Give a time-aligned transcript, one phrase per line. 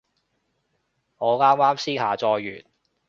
[1.19, 2.65] 我啱啱先下載完